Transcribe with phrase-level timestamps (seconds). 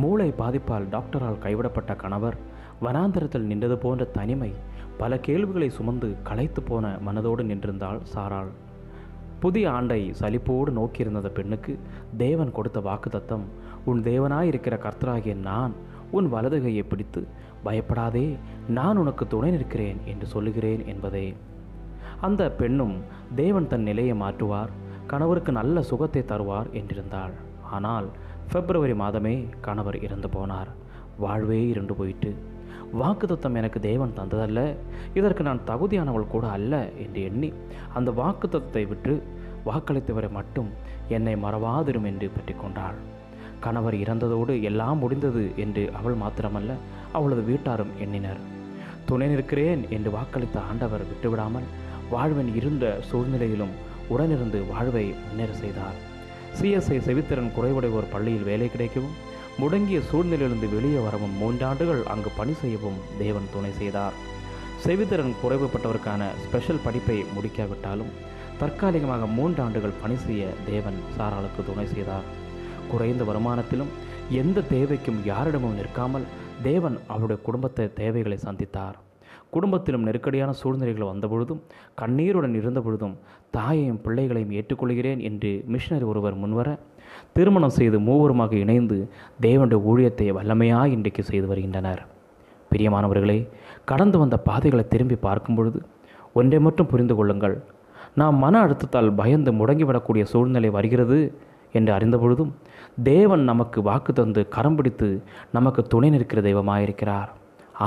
[0.00, 2.36] மூளை பாதிப்பால் டாக்டரால் கைவிடப்பட்ட கணவர்
[2.84, 4.50] வனாந்தரத்தில் நின்றது போன்ற தனிமை
[5.00, 8.50] பல கேள்விகளை சுமந்து களைத்து போன மனதோடு நின்றிருந்தாள் சாராள்.
[9.42, 11.72] புதிய ஆண்டை சலிப்போடு நோக்கியிருந்த பெண்ணுக்கு
[12.22, 13.44] தேவன் கொடுத்த வாக்குத்தத்தம்
[13.90, 15.74] உன் தேவனாயிருக்கிற கர்த்தராகிய நான்
[16.18, 17.20] உன் வலது கையை பிடித்து
[17.66, 18.26] பயப்படாதே
[18.78, 21.26] நான் உனக்கு துணை நிற்கிறேன் என்று சொல்லுகிறேன் என்பதே.
[22.26, 22.96] அந்த பெண்ணும்
[23.34, 24.72] தேவன் தன் நிலையை மாற்றுவார்
[25.12, 27.34] கணவருக்கு நல்ல சுகத்தை தருவார் என்றிருந்தாள்.
[27.76, 28.08] ஆனால்
[28.52, 29.32] பிப்ரவரி மாதமே
[29.64, 30.70] கணவர் இறந்து போனார்.
[31.22, 32.30] வாழ்வே இருண்டு போயிட்டு
[33.00, 34.60] வாக்குத்தத்தம் எனக்கு தேவன் தந்ததல்ல.
[35.18, 37.50] இதற்கு நான் தகுதியானவள் கூட அல்ல என்று எண்ணி
[37.98, 39.12] அந்த வாக்குத்தத்தை விட்டு
[39.68, 40.70] வாக்களித்தவரை மட்டும்
[41.16, 42.98] என்னை மறவாதிரும் என்று பற்றி கொண்டாள்.
[43.66, 46.74] கணவர் இறந்ததோடு எல்லாம் முடிந்தது என்று அவள் மாத்திரமல்ல
[47.12, 48.42] அவளது வீட்டாரும் எண்ணினர்.
[49.08, 51.68] துணை நிற்கிறேன் என்று வாக்களித்த ஆண்டவர் விட்டுவிடாமல்
[52.14, 53.74] வாழ்வன் இருந்த சூழ்நிலையிலும்
[54.14, 55.98] உடனிருந்து வாழ்வை முன்னேற செய்தார்.
[56.58, 59.16] சிஎஸ்ஐ செவித்திறன் குறைவடைவோர் பள்ளியில் வேலை கிடைக்கவும்
[59.58, 64.12] முடங்கிய சூழ்நிலையிலிருந்து வெளியே வரவும் மூன்றாண்டுகள் அங்கு பணி செய்யவும் தேவன் துணை செய்தார்.
[64.84, 68.12] செவித்திறன் குறைவுபட்டவருக்கான ஸ்பெஷல் படிப்பை முடிக்காவிட்டாலும்
[68.60, 72.26] தற்காலிகமாக மூன்றாண்டுகள் பணி செய்ய தேவன் சாராளுக்கு துணை செய்தார்.
[72.90, 73.92] குறைந்த வருமானத்திலும்
[74.30, 76.26] எந்த தேவைக்கும் யாரிடமும் நிற்காமல்
[76.62, 78.98] தேவன் அவருடைய குடும்பத்தை தேவைகளை சந்தித்தார்.
[79.54, 81.60] குடும்பத்திலும் நெருக்கடியான சூழ்நிலைகள் வந்தபொழுதும்
[82.00, 83.14] கண்ணீருடன் இருந்த பொழுதும்
[83.56, 86.68] தாயையும் பிள்ளைகளையும் ஏற்றுக்கொள்கிறேன் என்று மிஷினரி ஒருவர் முன்வர
[87.36, 88.98] திருமணம் செய்து மூவருமாக இணைந்து
[89.46, 92.02] தேவனுடைய ஊழியத்தை வல்லமையாக இன்றைக்கு செய்து வருகின்றனர்.
[92.70, 93.38] பிரியமானவர்களே
[93.90, 95.78] கடந்து வந்த பாதைகளை திரும்பி பார்க்கும் பொழுது
[96.40, 97.56] ஒன்றை மட்டும் புரிந்து கொள்ளுங்கள்.
[98.20, 101.18] நாம் மன அழுத்தத்தால் பயந்து முடங்கிவிடக்கூடிய சூழ்நிலை வருகிறது
[101.78, 102.52] என்று அறிந்த பொழுதும்
[103.10, 105.08] தேவன் நமக்கு வாக்கு தந்து கரம் பிடித்து
[105.56, 107.30] நமக்கு துணை நிற்கிற தெய்வமாயிருக்கிறார்.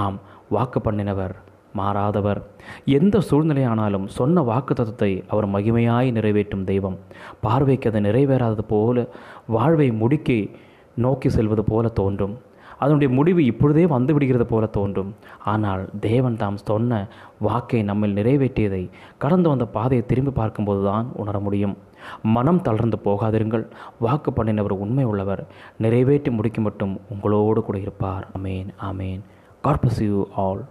[0.00, 0.18] ஆம்
[0.54, 1.34] வாக்கு பண்ணினவர்
[1.78, 2.40] மாறாதவர்.
[2.96, 6.96] எந்த சூழ்நிலையானாலும் சொன்ன வாக்கு தத்துவத்தை அவர் மகிமையாய் நிறைவேற்றும் தெய்வம்.
[7.44, 9.04] பார்வைக்கு அது நிறைவேறாதது போல
[9.56, 10.38] வாழ்வை முடுக்கி
[11.04, 12.34] நோக்கி செல்வது போல தோன்றும்.
[12.82, 15.10] அதனுடைய முடிவு இப்பொழுதே வந்து விடுகிறது போல தோன்றும்.
[15.52, 17.00] ஆனால் தேவன் தாம் சொன்ன
[17.46, 18.82] வாக்கை நம்மில் நிறைவேற்றியதை
[19.22, 21.76] கடந்து வந்த பாதையை திரும்பி பார்க்கும்போது தான் உணர முடியும்.
[22.36, 23.64] மனம் தளர்ந்து போகாதிருங்கள்.
[24.06, 25.42] வாக்கு பண்ணினவர் உண்மை உள்ளவர்.
[25.84, 28.26] நிறைவேற்றி முடிக்கும் மட்டும் உங்களோடு கூட இருப்பார்.
[28.38, 29.22] அமேன் ஆமேன்.
[29.62, 30.66] God bless you all.